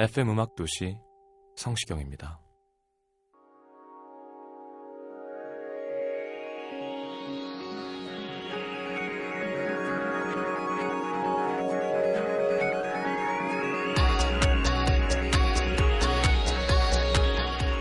FM 0.00 0.30
음악 0.30 0.54
도시 0.54 0.96
성시경입니다. 1.56 2.38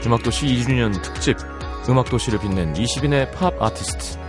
음악 0.07 0.23
도시 0.23 0.47
2주년 0.47 0.99
특집 1.03 1.37
음악 1.87 2.09
도시를 2.09 2.39
빛낸 2.39 2.73
20인의 2.73 3.31
팝 3.35 3.61
아티스트 3.61 4.26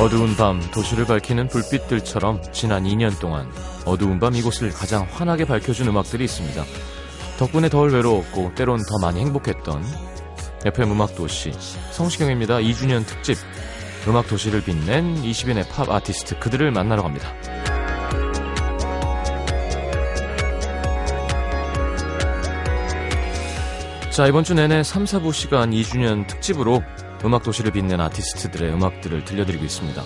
어두운 0.00 0.34
밤 0.34 0.58
도시를 0.70 1.04
밝히는 1.04 1.48
불빛들처럼 1.48 2.40
지난 2.52 2.84
2년 2.84 3.20
동안 3.20 3.46
어두운 3.84 4.18
밤 4.18 4.34
이곳을 4.34 4.70
가장 4.70 5.06
환하게 5.10 5.44
밝혀준 5.44 5.88
음악들이 5.88 6.24
있습니다. 6.24 6.64
덕분에 7.38 7.68
덜 7.68 7.92
외로웠고 7.92 8.54
때론 8.54 8.78
더 8.78 8.98
많이 8.98 9.20
행복했던 9.20 9.84
FM 10.64 10.92
음악도시 10.92 11.52
성시경입니다. 11.92 12.60
2주년 12.60 13.06
특집 13.06 13.36
음악도시를 14.08 14.64
빛낸 14.64 15.22
20인의 15.22 15.68
팝 15.68 15.90
아티스트 15.90 16.38
그들을 16.38 16.70
만나러 16.70 17.02
갑니다. 17.02 17.34
자 24.08 24.26
이번 24.26 24.44
주 24.44 24.54
내내 24.54 24.82
3, 24.82 25.04
4부 25.04 25.34
시간 25.34 25.72
2주년 25.72 26.26
특집으로 26.26 26.82
음악 27.24 27.42
도시를 27.42 27.70
빛낸 27.72 28.00
아티스트들의 28.00 28.72
음악들을 28.72 29.24
들려드리고 29.24 29.64
있습니다. 29.64 30.02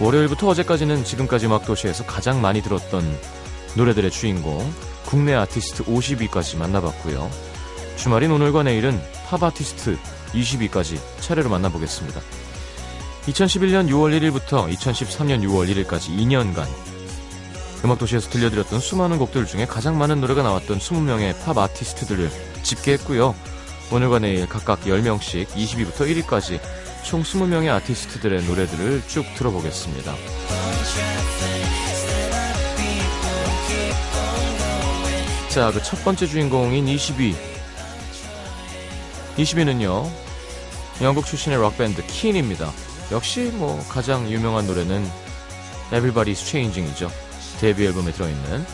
월요일부터 0.00 0.48
어제까지는 0.48 1.04
지금까지 1.04 1.46
음악 1.46 1.64
도시에서 1.64 2.04
가장 2.04 2.40
많이 2.40 2.62
들었던 2.62 3.04
노래들의 3.76 4.10
주인공 4.10 4.72
국내 5.06 5.34
아티스트 5.34 5.84
50위까지 5.84 6.58
만나봤고요. 6.58 7.30
주말인 7.96 8.32
오늘과 8.32 8.64
내일은 8.64 9.00
팝 9.28 9.42
아티스트 9.42 9.96
20위까지 10.32 10.98
차례로 11.20 11.48
만나보겠습니다. 11.50 12.20
2011년 13.26 13.88
6월 13.88 14.18
1일부터 14.18 14.68
2013년 14.74 15.42
6월 15.42 15.68
1일까지 15.72 16.16
2년간 16.16 16.66
음악도시에서 17.84 18.30
들려드렸던 18.30 18.80
수많은 18.80 19.18
곡들 19.18 19.46
중에 19.46 19.66
가장 19.66 19.98
많은 19.98 20.20
노래가 20.20 20.42
나왔던 20.42 20.78
20명의 20.78 21.38
팝 21.44 21.56
아티스트들을 21.58 22.30
집계했고요. 22.62 23.34
오늘과 23.92 24.20
내일 24.20 24.48
각각 24.48 24.80
10명씩 24.84 25.48
20위부터 25.48 26.24
1위까지 26.24 26.58
총 27.04 27.22
20명의 27.22 27.68
아티스트들의 27.74 28.44
노래들을 28.44 29.02
쭉 29.06 29.26
들어보겠습니다. 29.36 30.14
자, 35.50 35.70
그 35.70 35.82
첫 35.82 36.02
번째 36.02 36.26
주인공인 36.26 36.86
20위. 36.86 37.34
20위는요, 39.36 40.08
영국 41.02 41.26
출신의 41.26 41.58
록밴드 41.58 42.02
킨입니다. 42.06 42.72
역시 43.10 43.50
뭐 43.52 43.78
가장 43.90 44.30
유명한 44.30 44.66
노래는 44.66 45.06
Everybody's 45.90 46.36
Changing이죠. 46.36 47.10
데뷔 47.60 47.84
앨범에 47.84 48.10
들어있는 48.12 48.64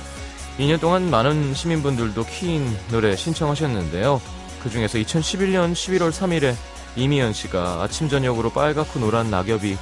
2년 0.60 0.80
동안 0.80 1.10
많은 1.10 1.54
시민분들도 1.54 2.24
퀸 2.26 2.64
노래 2.92 3.16
신청하셨는데요. 3.16 4.37
그 4.62 4.70
중에서 4.70 4.98
2011년 4.98 5.72
11월 5.72 6.10
3일에 6.10 6.54
이미연 6.96 7.32
씨가 7.32 7.82
아침 7.82 8.08
저녁으로 8.08 8.50
빨갛고 8.50 8.98
노란 9.00 9.30
낙엽이 9.30 9.76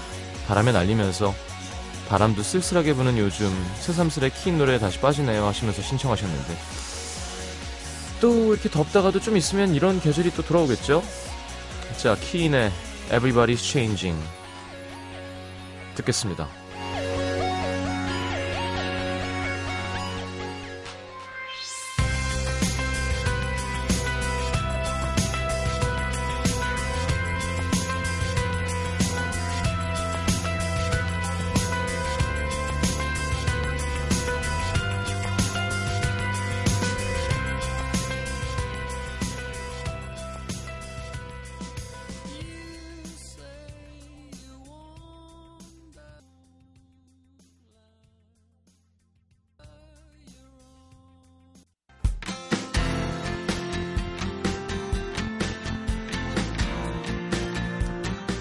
바람에 0.46 0.72
날리면서 0.72 1.34
바람도 2.08 2.42
쓸쓸하게 2.42 2.94
부는 2.94 3.18
요즘 3.18 3.50
새삼스레 3.80 4.30
퀸 4.30 4.58
노래에 4.58 4.78
다시 4.78 5.00
빠지네요 5.00 5.44
하시면서 5.44 5.82
신청하셨는데 5.82 6.56
또 8.20 8.54
이렇게 8.54 8.70
덥다가도 8.70 9.20
좀 9.20 9.36
있으면 9.36 9.74
이런 9.74 10.00
계절이 10.00 10.32
또 10.34 10.42
돌아오겠죠? 10.42 11.02
자, 11.98 12.14
퀸의 12.16 12.70
Everybody's 13.10 13.58
Changing 13.58 14.22
듣겠습니다. 15.94 16.48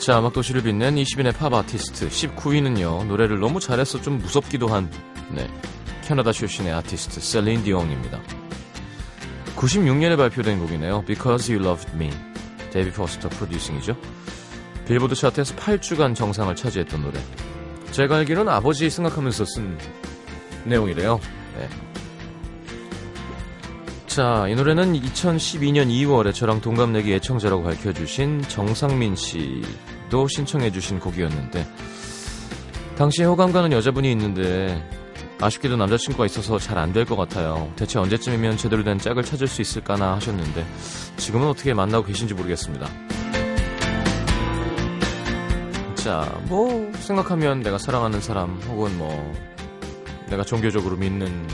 자, 0.05 0.19
음악도시를 0.19 0.61
빛낸 0.61 0.97
20인의 0.97 1.35
팝 1.35 1.51
아티스트 1.51 2.09
19위는요, 2.09 3.07
노래를 3.07 3.39
너무 3.39 3.59
잘해서 3.59 3.99
좀 4.03 4.19
무섭기도 4.19 4.67
한, 4.67 4.87
네, 5.31 5.49
캐나다 6.03 6.31
출신의 6.31 6.73
아티스트 6.73 7.19
셀린 7.19 7.63
디옹입니다. 7.63 8.21
96년에 9.55 10.15
발표된 10.15 10.59
곡이네요. 10.59 11.05
Because 11.07 11.51
You 11.51 11.67
Loved 11.67 11.95
Me. 11.95 12.11
데이비드 12.69 12.91
포스터 12.91 13.29
프로듀싱이죠. 13.29 13.97
빌보드 14.87 15.15
차트에서 15.15 15.55
8주간 15.55 16.13
정상을 16.13 16.55
차지했던 16.55 17.01
노래. 17.01 17.19
제가 17.89 18.17
알기로는 18.17 18.53
아버지 18.53 18.87
생각하면서 18.91 19.43
쓴 19.45 19.75
내용이래요. 20.65 21.19
네. 21.57 21.67
자, 24.05 24.45
이 24.47 24.53
노래는 24.53 24.93
2012년 24.93 25.89
2월에 25.89 26.31
저랑 26.31 26.61
동갑내기 26.61 27.11
애청자라고 27.15 27.63
밝혀주신 27.63 28.43
정상민 28.43 29.15
씨 29.15 29.63
도 30.09 30.27
신청해주신 30.27 30.99
곡이었는데, 30.99 31.67
당시에 32.97 33.25
호감 33.25 33.51
가는 33.51 33.71
여자분이 33.71 34.11
있는데, 34.11 34.81
아쉽게도 35.41 35.75
남자친구가 35.75 36.25
있어서 36.27 36.57
잘 36.59 36.77
안 36.77 36.93
될 36.93 37.05
것 37.05 37.15
같아요. 37.17 37.69
대체 37.75 37.99
언제쯤이면 37.99 38.57
제대로 38.57 38.83
된 38.83 38.97
짝을 38.97 39.23
찾을 39.23 39.47
수 39.47 39.61
있을까나 39.61 40.15
하셨는데, 40.15 40.65
지금은 41.17 41.47
어떻게 41.47 41.73
만나고 41.73 42.05
계신지 42.05 42.33
모르겠습니다. 42.33 42.87
자, 45.95 46.39
뭐, 46.43 46.91
생각하면 46.99 47.61
내가 47.61 47.77
사랑하는 47.77 48.21
사람, 48.21 48.59
혹은 48.67 48.97
뭐, 48.97 49.33
내가 50.27 50.43
종교적으로 50.43 50.95
믿는 50.97 51.47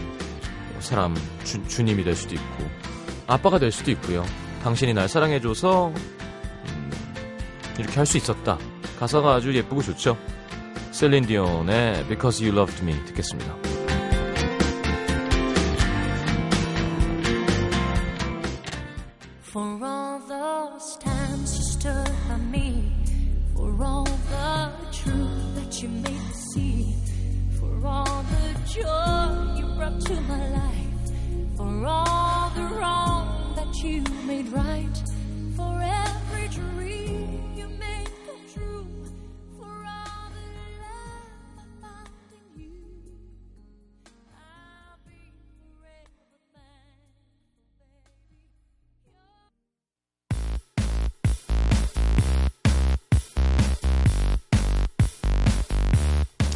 사람 0.79 1.15
주, 1.43 1.65
주님이 1.67 2.03
될 2.03 2.15
수도 2.15 2.35
있고 2.35 2.63
아빠가 3.27 3.59
될 3.59 3.71
수도 3.71 3.91
있고요. 3.91 4.25
당신이 4.63 4.93
날 4.93 5.07
사랑해줘서 5.09 5.87
음, 5.89 6.17
이렇게 7.81 7.95
할 7.95 8.05
수 8.05 8.17
있었다. 8.17 8.57
가사가 8.99 9.35
아주 9.35 9.53
예쁘고 9.55 9.81
좋죠. 9.81 10.17
셀린 10.91 11.25
디온의 11.25 12.05
Because 12.07 12.43
You 12.43 12.55
Loved 12.57 12.83
Me 12.83 12.93
듣겠습니다. 13.07 13.55
For 19.51 19.83
all 19.83 20.19
those 20.27 20.97
times 20.99 21.57
you 21.57 21.63
stood 21.63 22.11
by 22.29 22.37
me, 22.49 22.91
for 23.53 23.71
all 23.83 24.05
the 24.05 24.71
truth 24.91 25.55
that 25.55 25.81
you 25.81 25.89
made 25.89 26.13
me 26.13 26.33
see, 26.53 26.95
for 27.59 27.85
all 27.85 28.23
the 28.23 28.53
joy 28.65 29.59
you 29.59 29.65
brought 29.75 29.99
to 30.05 30.15
my 30.21 30.49
life, 30.51 31.57
for 31.57 31.85
all 31.85 32.49
the 32.55 32.63
wrong 32.79 33.55
that 33.55 33.75
you 33.83 34.03
made 34.25 34.47
right, 34.53 34.95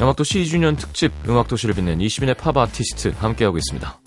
음악도시 0.06 0.44
2주년 0.44 0.78
특집 0.78 1.12
음악도시를 1.28 1.74
빛낸 1.74 1.98
20인의 1.98 2.38
팝 2.38 2.56
아티스트 2.56 3.16
함께하고 3.18 3.58
있습니다. 3.58 4.00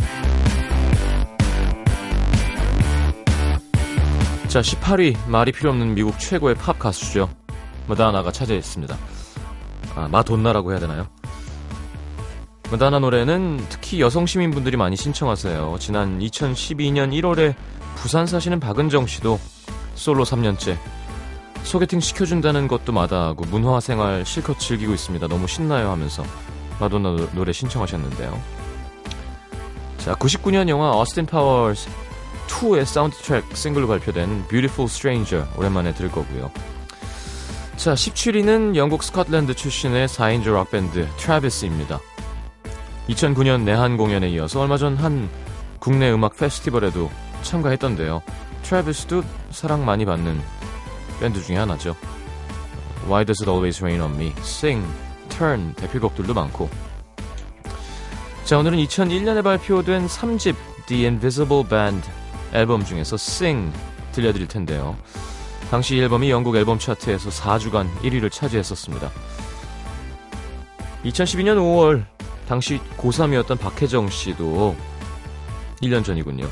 자, 4.46 4.60
18위 4.60 5.16
말이 5.28 5.50
필요 5.50 5.70
없는 5.70 5.94
미국 5.94 6.18
최고의 6.20 6.54
팝 6.54 6.78
가수죠. 6.78 7.28
마다나가 7.88 8.30
차지했습니다. 8.30 8.96
아, 9.96 10.08
마돈나라고 10.08 10.70
해야 10.70 10.78
되나요? 10.78 11.08
마다나 12.70 13.00
노래는 13.00 13.66
특히 13.68 14.00
여성 14.00 14.24
시민분들이 14.24 14.76
많이 14.76 14.94
신청하세요. 14.94 15.78
지난 15.80 16.20
2012년 16.20 17.10
1월에 17.12 17.56
부산 17.96 18.26
사시는 18.26 18.60
박은정 18.60 19.08
씨도 19.08 19.40
솔로 19.96 20.24
3년째 20.24 20.78
소개팅 21.68 22.00
시켜준다는 22.00 22.66
것도 22.66 22.92
마다하고 22.92 23.44
문화 23.50 23.78
생활 23.80 24.24
실컷 24.24 24.58
즐기고 24.58 24.94
있습니다. 24.94 25.28
너무 25.28 25.46
신나요 25.46 25.90
하면서 25.90 26.24
마돈나 26.80 27.10
노- 27.16 27.28
노래 27.34 27.52
신청하셨는데요. 27.52 28.40
자, 29.98 30.14
99년 30.14 30.68
영화 30.70 30.96
Austin 30.96 31.26
Powers 31.26 31.90
2의 32.46 32.86
사운드 32.86 33.14
트랙 33.18 33.44
싱글로 33.54 33.86
발표된 33.86 34.48
Beautiful 34.48 34.88
Stranger 34.88 35.46
오랜만에 35.58 35.92
들을 35.92 36.10
거고요. 36.10 36.50
자, 37.76 37.92
17위는 37.92 38.74
영국 38.74 39.02
스코틀랜드 39.02 39.54
출신의 39.54 40.08
4인조 40.08 40.54
락밴드 40.54 41.06
트래비스입니다. 41.18 42.00
2009년 43.10 43.62
내한 43.64 43.96
공연에 43.98 44.28
이어서 44.30 44.60
얼마 44.60 44.78
전 44.78 44.96
한 44.96 45.28
국내 45.78 46.10
음악 46.10 46.36
페스티벌에도 46.36 47.10
참가했던데요. 47.42 48.22
트래비스도 48.62 49.22
사랑 49.50 49.84
많이 49.84 50.04
받는 50.06 50.40
밴드 51.20 51.42
중에 51.42 51.56
하나죠. 51.56 51.96
Why 53.06 53.24
Does 53.24 53.42
It 53.42 53.50
Always 53.50 53.82
Rain 53.82 54.00
on 54.00 54.14
Me, 54.14 54.32
Sing, 54.38 54.86
Turn 55.28 55.74
대표곡들도 55.74 56.32
많고. 56.34 56.68
자, 58.44 58.58
오늘은 58.58 58.78
2001년에 58.78 59.42
발표된 59.42 60.06
3집 60.06 60.56
The 60.86 61.06
Invisible 61.06 61.68
Band 61.68 62.08
앨범 62.52 62.84
중에서 62.84 63.14
Sing 63.14 63.72
들려드릴 64.12 64.48
텐데요. 64.48 64.96
당시 65.70 65.96
이 65.96 66.00
앨범이 66.00 66.30
영국 66.30 66.56
앨범 66.56 66.78
차트에서 66.78 67.28
4주간 67.30 67.92
1위를 68.00 68.32
차지했었습니다. 68.32 69.10
2012년 71.04 71.56
5월 71.58 72.04
당시 72.48 72.80
고3이었던 72.96 73.58
박혜정 73.60 74.08
씨도 74.08 74.74
1년 75.82 76.04
전이군요. 76.04 76.48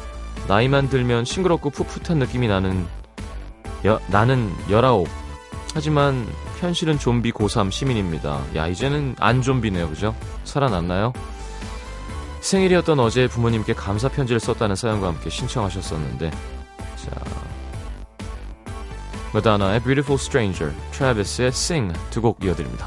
나이만 0.46 0.88
들면 0.88 1.24
싱그럽고 1.24 1.70
풋풋한 1.70 2.18
느낌이 2.18 2.46
나는 2.46 2.86
여, 3.84 4.00
나는 4.08 4.52
19. 4.68 5.04
하지만 5.74 6.26
현실은 6.58 6.98
좀비 6.98 7.32
고3 7.32 7.70
시민입니다. 7.70 8.42
야, 8.56 8.66
이제는 8.66 9.14
안 9.20 9.42
좀비네요. 9.42 9.88
그죠? 9.90 10.14
살아났나요? 10.44 11.12
생일이었던 12.40 12.98
어제 13.00 13.26
부모님께 13.26 13.74
감사 13.74 14.08
편지를 14.08 14.40
썼다는 14.40 14.76
사연과 14.76 15.08
함께 15.08 15.28
신청하셨었는데 15.28 16.30
자 16.30 17.10
마다나의 19.34 19.80
Beautiful 19.80 20.18
Stranger, 20.18 20.74
트래비스의 20.92 21.48
Sing 21.48 21.92
두 22.10 22.22
곡 22.22 22.42
이어드립니다. 22.44 22.86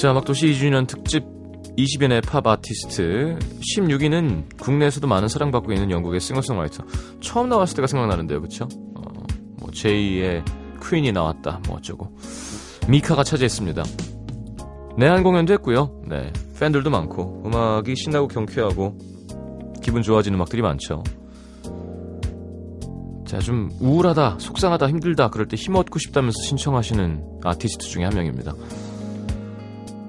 자, 0.00 0.12
음악도시 0.12 0.46
2주년 0.52 0.86
특집 0.86 1.24
20인의 1.76 2.24
팝 2.26 2.46
아티스트. 2.46 3.38
16위는 3.76 4.56
국내에서도 4.58 5.06
많은 5.06 5.28
사랑받고 5.28 5.74
있는 5.74 5.90
영국의 5.90 6.20
싱어송라이터. 6.20 6.84
처음 7.20 7.50
나왔을 7.50 7.76
때가 7.76 7.86
생각나는데요 7.86 8.40
그쵸? 8.40 8.66
어, 8.94 9.02
뭐 9.58 9.68
제2의 9.70 10.42
퀸이 10.82 11.12
나왔다 11.12 11.60
뭐 11.66 11.76
어쩌고. 11.76 12.16
미카가 12.88 13.24
차지했습니다. 13.24 13.82
내한 14.96 15.22
공연도 15.22 15.52
했고요. 15.52 16.00
네 16.08 16.32
팬들도 16.58 16.88
많고. 16.88 17.42
음악이 17.44 17.94
신나고 17.94 18.26
경쾌하고 18.28 18.96
기분 19.82 20.00
좋아지는 20.00 20.36
음악들이 20.36 20.62
많죠. 20.62 21.02
자 23.26 23.38
좀 23.38 23.70
우울하다 23.80 24.38
속상하다 24.40 24.88
힘들다 24.88 25.28
그럴 25.28 25.46
때 25.46 25.56
힘 25.58 25.76
얻고 25.76 25.98
싶다면서 26.00 26.36
신청하시는 26.42 27.22
아티스트 27.44 27.86
중에 27.86 28.04
한 28.04 28.14
명입니다 28.14 28.54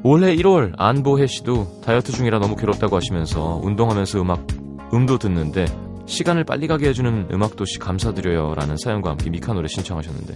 올해 0.03 0.36
1월 0.36 0.74
안보혜 0.77 1.27
씨도 1.27 1.81
다이어트 1.84 2.12
중이라 2.12 2.39
너무 2.39 2.55
괴롭다고 2.55 2.96
하시면서 2.96 3.60
운동하면서 3.63 4.22
음악 4.22 4.48
음도 4.93 5.17
듣는데 5.20 5.65
시간을 6.08 6.43
빨리 6.43 6.67
가게 6.67 6.89
해주는 6.89 7.27
음악도시 7.31 7.79
감사드려요 7.79 8.55
라는 8.55 8.75
사연과 8.77 9.12
함께 9.12 9.29
미카 9.29 9.53
노래 9.53 9.67
신청하셨는데. 9.67 10.34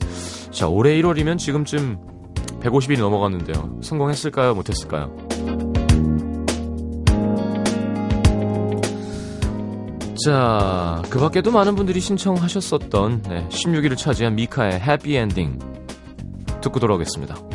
자 0.51 0.67
올해 0.67 0.95
1월이면 1.01 1.37
지금쯤 1.39 1.97
150일이 2.61 2.99
넘어갔는데요. 2.99 3.79
성공했을까요? 3.81 4.53
못했을까요? 4.53 5.15
자, 10.23 11.03
그 11.09 11.19
밖에도 11.19 11.51
많은 11.51 11.75
분들이 11.75 11.99
신청하셨었던 11.99 13.23
네, 13.23 13.47
16위를 13.49 13.97
차지한 13.97 14.35
미카의 14.35 14.79
해피 14.79 15.15
엔딩 15.17 15.59
듣고 16.61 16.79
돌아오겠습니다. 16.79 17.54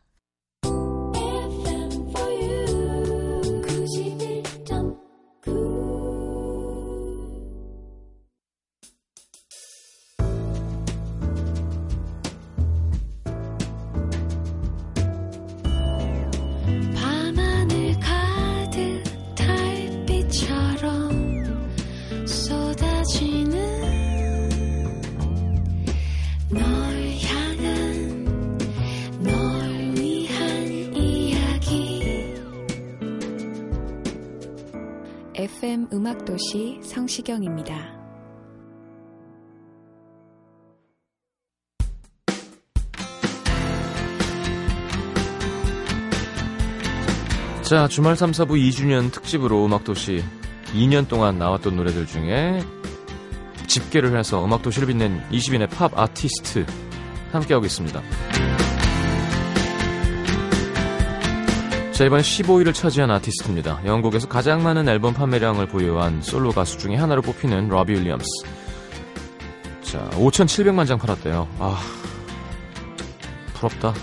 FM 35.61 35.89
음악도시 35.93 36.79
성시경입니다. 36.81 37.75
자, 47.61 47.87
주말 47.87 48.15
3, 48.15 48.31
4부 48.31 48.53
2주년 48.69 49.11
특집으로 49.11 49.63
음악도시 49.63 50.23
2년 50.73 51.07
동안 51.07 51.37
나왔던 51.37 51.75
노래들 51.75 52.07
중에 52.07 52.63
집계를 53.67 54.17
해서 54.17 54.43
음악도시를 54.43 54.87
빛낸 54.87 55.21
20인의 55.29 55.69
팝 55.69 55.95
아티스트 55.95 56.65
함께하고 57.31 57.67
있습니다. 57.67 58.01
자, 61.91 62.05
이번 62.05 62.21
15위를 62.21 62.73
차지한 62.73 63.11
아티스트입니다. 63.11 63.81
영국에서 63.85 64.27
가장 64.27 64.63
많은 64.63 64.87
앨범 64.87 65.13
판매량을 65.13 65.67
보유한 65.67 66.21
솔로 66.21 66.51
가수 66.51 66.77
중에 66.77 66.95
하나로 66.95 67.21
뽑히는 67.21 67.67
로비 67.67 67.93
윌리엄스. 67.93 68.25
자, 69.81 70.09
5,700만 70.13 70.87
장 70.87 70.97
팔았대요. 70.97 71.47
아, 71.59 71.79
부럽다. 73.53 73.93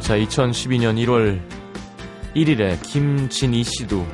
자, 0.00 0.16
2012년 0.18 1.02
1월 1.06 1.40
1일에 2.34 2.82
김진희 2.82 3.62
씨도 3.62 4.04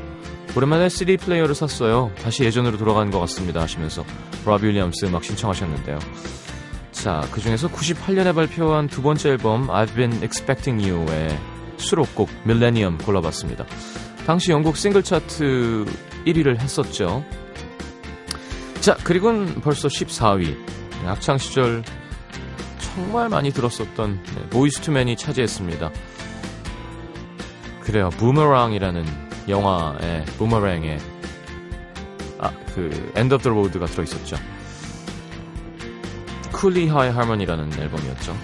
오랜만에 0.55 0.89
CD 0.89 1.17
플레이어를 1.17 1.55
샀어요. 1.55 2.13
다시 2.23 2.45
예전으로 2.45 2.77
돌아가는 2.77 3.11
것 3.11 3.19
같습니다. 3.21 3.63
하시면서 3.63 4.05
로비 4.45 4.67
윌리엄스 4.67 5.07
음악 5.07 5.25
신청하셨는데요. 5.25 5.99
자, 7.03 7.27
그 7.33 7.41
중에서 7.41 7.67
98년에 7.69 8.35
발표한 8.35 8.87
두 8.87 9.01
번째 9.01 9.31
앨범 9.31 9.69
I've 9.69 9.95
Been 9.95 10.23
Expecting 10.23 10.87
You의 10.87 11.31
수록곡 11.79 12.29
Millennium 12.45 12.99
골라봤습니다. 12.99 13.65
당시 14.27 14.53
영국 14.53 14.77
싱글 14.77 15.03
차트 15.03 15.87
1위를 16.27 16.59
했었죠. 16.59 17.25
자, 18.83 18.97
그리고는 19.03 19.63
벌써 19.63 19.89
14위. 19.89 20.55
학창 21.07 21.39
시절 21.39 21.83
정말 22.81 23.31
많이 23.31 23.51
들었었던 23.51 24.23
네, 24.23 24.49
보이스 24.51 24.79
투맨이 24.83 25.17
차지했습니다. 25.17 25.91
그래요. 27.81 28.11
Boomerang이라는 28.11 29.07
영화의 29.49 30.27
Boomerang에 30.37 30.99
아, 32.39 32.53
그 32.75 33.11
End 33.17 33.30
of 33.30 33.39
the 33.39 33.49
Road가 33.49 33.87
들어 33.87 34.05
있었죠. 34.05 34.37
Cooleyhighharmony라는 36.61 37.73
앨범이었죠. 37.73 38.37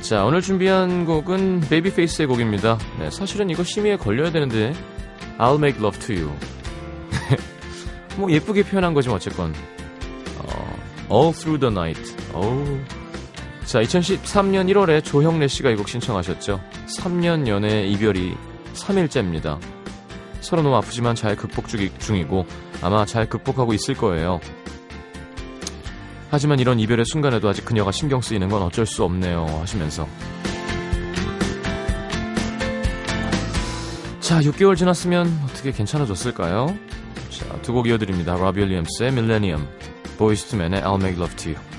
자, 0.00 0.24
오늘 0.24 0.40
준비한 0.40 1.04
곡은 1.04 1.60
베이비페이스의 1.68 2.28
곡입니다. 2.28 2.78
네, 2.98 3.10
사실은 3.10 3.50
이거 3.50 3.62
심의에 3.62 3.96
걸려야 3.96 4.30
되는데 4.30 4.72
I'll 5.38 5.56
make 5.56 5.78
love 5.78 5.98
to 6.00 6.14
you. 6.16 6.32
뭐 8.16 8.30
예쁘게 8.30 8.62
표현한 8.62 8.94
거지 8.94 9.10
어쨌건. 9.10 9.52
어, 10.38 10.76
All 11.12 11.32
through 11.34 11.60
the 11.60 11.70
night. 11.72 12.16
어우. 12.32 12.78
자, 13.64 13.82
2013년 13.82 14.70
1월에 14.72 15.04
조형래 15.04 15.48
씨가 15.48 15.70
이 15.70 15.76
곡 15.76 15.88
신청하셨죠. 15.88 16.60
3년 16.98 17.48
연애 17.48 17.84
이별이 17.86 18.34
3일째입니다. 18.74 19.58
서로 20.40 20.62
너무 20.62 20.76
아프지만 20.76 21.14
잘 21.16 21.34
극복 21.36 21.66
중이- 21.66 21.98
중이고 21.98 22.46
아마 22.80 23.04
잘 23.04 23.28
극복하고 23.28 23.74
있을 23.74 23.94
거예요. 23.94 24.40
하지만 26.30 26.58
이런 26.58 26.80
이별의 26.80 27.04
순간에도 27.06 27.48
아직 27.48 27.64
그녀가 27.64 27.92
신경 27.92 28.20
쓰이는 28.20 28.48
건 28.48 28.62
어쩔 28.62 28.84
수 28.86 29.04
없네요. 29.04 29.46
하시면서. 29.60 30.06
자, 34.20 34.40
6개월 34.40 34.76
지났으면 34.76 35.40
어떻게 35.44 35.70
괜찮아졌을까요? 35.70 36.76
자, 37.30 37.44
두 37.62 37.72
곡 37.72 37.86
이어드립니다. 37.86 38.34
로비 38.36 38.60
윌리엄스의 38.60 39.10
Millennium, 39.12 39.66
보이스 40.18 40.46
투맨의 40.46 40.82
I'll 40.82 41.00
Make 41.00 41.16
Love 41.16 41.36
to 41.36 41.52
You. 41.52 41.75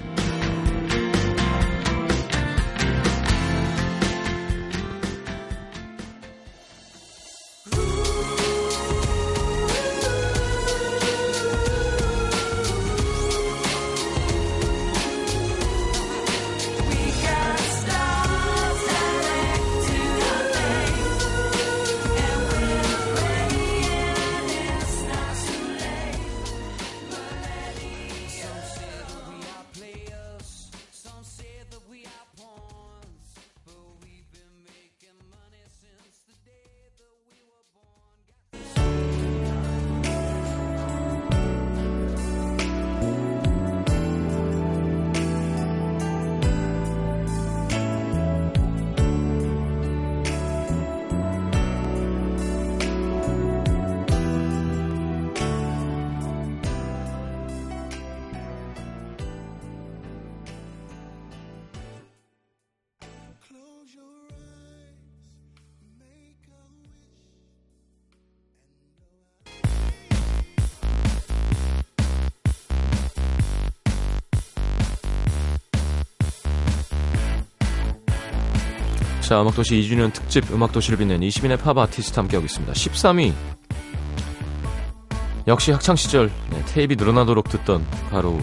자, 79.27 79.41
음악도시 79.41 79.75
2주년 79.81 80.13
특집 80.13 80.49
음악도시를 80.53 80.99
빛낸 80.99 81.19
20인의 81.19 81.61
팝 81.61 81.77
아티스트 81.77 82.17
함께하고 82.17 82.45
있습니다. 82.45 82.71
13위. 82.71 83.33
역시 85.47 85.73
학창시절 85.73 86.31
네, 86.49 86.63
테이프 86.67 86.93
늘어나도록 86.93 87.49
듣던 87.49 87.85
바로 88.09 88.39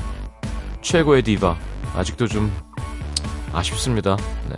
최고의 0.82 1.22
디바. 1.22 1.56
아직도 1.94 2.26
좀 2.26 2.52
아쉽습니다. 3.54 4.18
네. 4.50 4.56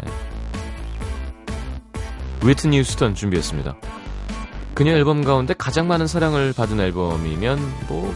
휘트니 2.43 2.81
휴스턴 2.81 3.15
준비했습니다. 3.15 3.77
그녀 4.75 4.95
앨범 4.95 5.23
가운데 5.23 5.55
가장 5.57 5.87
많은 5.87 6.09
사랑을 6.09 6.53
받은 6.53 6.81
앨범이면 6.81 7.87
뭐 7.87 8.13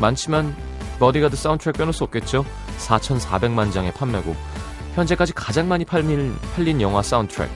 많지만 0.00 0.56
보디가드 0.98 1.36
사운드트랙 1.36 1.76
빼놓을 1.76 1.92
수 1.92 2.02
없겠죠. 2.02 2.44
4,400만 2.78 3.72
장의 3.72 3.92
판매곡. 3.92 4.51
현재까지 4.94 5.32
가장 5.32 5.68
많이 5.68 5.84
팔린, 5.84 6.36
팔린 6.54 6.80
영화 6.80 7.02
사운드트랙. 7.02 7.50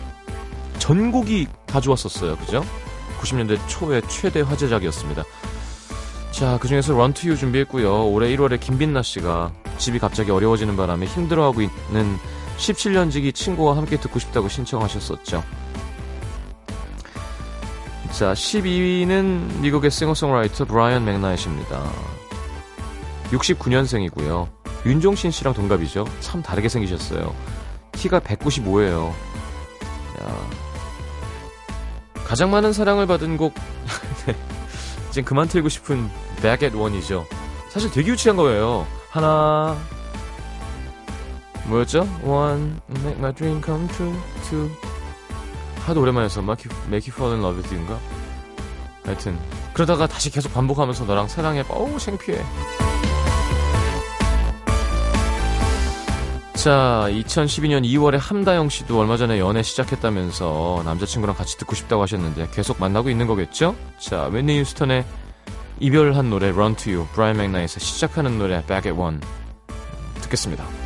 전곡이 0.78 1.46
다 1.66 1.80
좋았었어요. 1.80 2.36
그죠? 2.36 2.64
90년대 3.20 3.58
초의 3.68 4.02
최대 4.08 4.40
화제작이었습니다. 4.40 5.24
자, 6.30 6.58
그 6.60 6.68
중에서 6.68 6.92
런 6.94 7.12
투유 7.12 7.36
준비했고요. 7.36 8.08
올해 8.08 8.34
1월에 8.36 8.60
김빈나 8.60 9.02
씨가 9.02 9.52
집이 9.78 9.98
갑자기 9.98 10.30
어려워지는 10.30 10.76
바람에 10.76 11.06
힘들어하고 11.06 11.62
있는 11.62 12.18
17년지기 12.58 13.34
친구와 13.34 13.76
함께 13.76 13.98
듣고 13.98 14.18
싶다고 14.18 14.48
신청하셨었죠. 14.48 15.42
자, 18.12 18.32
12위는 18.32 19.60
미국의 19.60 19.90
싱어송라이터 19.90 20.64
브라이언 20.64 21.04
맥나잇입니다. 21.04 21.82
69년생이고요. 23.30 24.48
윤종신 24.84 25.30
씨랑 25.30 25.54
동갑이죠. 25.54 26.06
참 26.20 26.42
다르게 26.42 26.68
생기셨어요. 26.68 27.34
키가 27.92 28.20
195예요. 28.20 29.08
야. 29.10 30.50
가장 32.24 32.50
많은 32.50 32.72
사랑을 32.72 33.06
받은 33.06 33.36
곡 33.36 33.54
네. 34.26 34.36
이제 35.10 35.22
그만 35.22 35.48
틀고 35.48 35.68
싶은 35.68 36.08
Back 36.42 36.66
at 36.66 36.76
One이죠. 36.76 37.26
사실 37.70 37.90
되게 37.90 38.10
유치한 38.10 38.36
거예요. 38.36 38.86
하나 39.10 39.76
뭐였죠? 41.66 42.08
One, 42.22 42.76
make 42.90 43.18
my 43.18 43.32
dream 43.34 43.60
come 43.64 43.88
true. 43.88 44.14
Two, 44.48 44.70
하도 45.84 46.00
오랜만에 46.00 46.26
해서 46.26 46.40
Make 46.40 46.70
you, 46.70 46.86
make 46.86 47.10
you 47.10 47.14
fall 47.14 47.32
in 47.34 47.42
love 47.44 47.56
with 47.60 47.72
you인가? 47.74 47.98
하여튼 49.04 49.38
그러다가 49.72 50.06
다시 50.06 50.30
계속 50.30 50.52
반복하면서 50.52 51.04
너랑 51.04 51.28
사랑해. 51.28 51.64
어우 51.68 51.98
창피해. 51.98 52.42
자, 56.66 57.06
2012년 57.08 57.84
2월에 57.84 58.18
함다영 58.18 58.70
씨도 58.70 58.98
얼마 58.98 59.16
전에 59.16 59.38
연애 59.38 59.62
시작했다면서 59.62 60.82
남자친구랑 60.84 61.36
같이 61.36 61.56
듣고 61.58 61.76
싶다고 61.76 62.02
하셨는데 62.02 62.48
계속 62.50 62.80
만나고 62.80 63.08
있는 63.08 63.28
거겠죠? 63.28 63.76
자, 64.00 64.24
웬니 64.32 64.58
휴스턴의 64.58 65.04
이별한 65.78 66.28
노래 66.28 66.48
Run 66.48 66.74
to 66.74 66.92
You, 66.92 67.06
브라이언 67.12 67.36
맥나잇의 67.36 67.68
시작하는 67.68 68.40
노래 68.40 68.66
Back 68.66 68.90
at 68.90 69.00
One 69.00 69.20
듣겠습니다. 70.22 70.85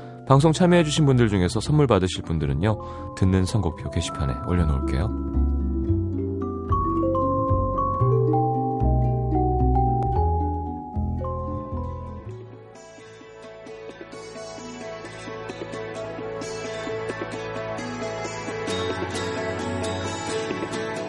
방송 0.31 0.53
참여해주신 0.53 1.05
분들 1.05 1.27
중에서 1.27 1.59
선물 1.59 1.87
받으실 1.87 2.23
분들은요, 2.23 3.15
듣는 3.17 3.43
선곡표 3.43 3.91
게시판에 3.91 4.33
올려놓을게요. 4.47 5.09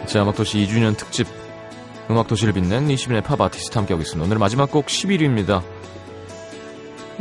자, 0.05 0.23
음악도시 0.23 0.57
2주년 0.67 0.97
특집 0.97 1.27
음악도시를 2.09 2.51
빛낸 2.51 2.89
20인의 2.89 3.23
팝 3.23 3.39
아티스트 3.39 3.77
함께하고 3.77 4.01
있습니다. 4.01 4.25
오늘 4.25 4.37
마지막 4.37 4.69
곡 4.69 4.87
11위입니다. 4.87 5.63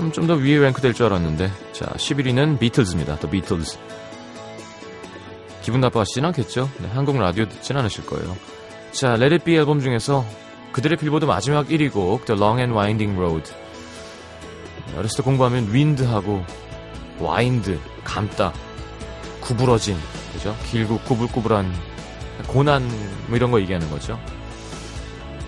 음, 0.01 0.11
좀더 0.11 0.35
위에 0.35 0.59
랭크될 0.59 0.95
줄 0.95 1.07
알았는데 1.07 1.49
자 1.83 1.89
11위는 1.97 2.61
비틀즈입니다. 2.61 3.19
The 3.19 3.29
Beatles 3.29 3.77
기분 5.63 5.81
나빠하시진 5.81 6.25
않겠죠? 6.27 6.71
네, 6.79 6.87
한국 6.87 7.19
라디오 7.19 7.49
듣진 7.49 7.77
않으실 7.77 8.07
거예요. 8.07 8.37
자 8.93 9.17
Let 9.17 9.34
It 9.34 9.46
Be 9.46 9.57
앨범 9.57 9.81
중에서 9.81 10.25
그들의 10.71 10.97
빌보드 10.97 11.25
마지막 11.25 11.67
1위 11.67 11.93
곡 11.93 12.25
The 12.25 12.41
Long 12.41 12.61
and 12.61 12.73
Winding 12.73 13.19
Road 13.19 13.53
어렸을 14.97 15.17
때 15.17 15.23
공부하면 15.25 15.75
wind하고 15.75 16.45
wind 17.19 17.81
감다 18.05 18.53
구부러진 19.41 19.97
그죠? 20.35 20.55
길고 20.71 20.99
구불구불한 21.01 21.73
고난 22.47 22.89
뭐 23.27 23.37
이런 23.37 23.51
거 23.51 23.61
얘기하는 23.61 23.91
거죠. 23.91 24.21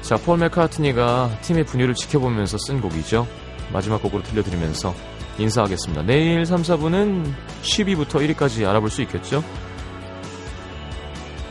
자, 0.03 0.17
폴 0.17 0.39
맥카트니가 0.39 1.39
팀의 1.43 1.65
분위를 1.65 1.95
지켜보면서 1.95 2.59
쓴 2.59 2.81
곡이죠. 2.81 3.27
마지막 3.73 4.03
곡으로 4.03 4.23
들려드리면서 4.25 4.95
인사하겠습니다. 5.39 6.03
내일 6.03 6.45
3, 6.47 6.63
4분은 6.63 7.33
10위부터 7.63 8.35
1위까지 8.35 8.69
알아볼 8.69 8.91
수 8.91 9.03
있겠죠? 9.03 9.43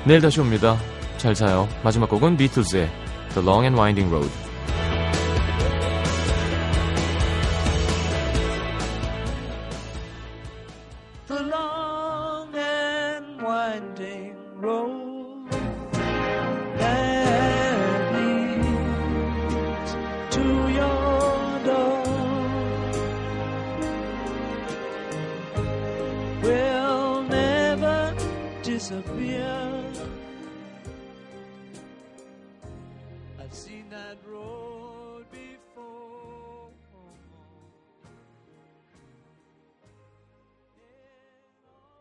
내일 0.05 0.21
다시 0.21 0.39
옵니다. 0.41 0.77
잘 1.17 1.33
자요. 1.33 1.67
마지막 1.83 2.09
곡은 2.09 2.37
비틀즈의 2.37 2.89
The 3.33 3.47
Long 3.47 3.65
and 3.65 3.79
Winding 3.79 4.13
Road. 4.13 4.42